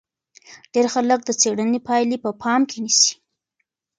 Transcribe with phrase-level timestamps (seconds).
[0.73, 3.11] ډېر خلک د څېړنې پایلې په پام کې نیسي.